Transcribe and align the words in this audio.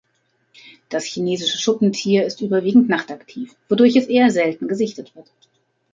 Das 0.89 1.05
Chinesische 1.05 1.59
Schuppentier 1.59 2.25
ist 2.25 2.41
überwiegend 2.41 2.89
nachtaktiv, 2.89 3.55
wodurch 3.69 3.95
es 3.95 4.07
eher 4.07 4.31
selten 4.31 4.67
gesichtet 4.67 5.15
wird. 5.15 5.29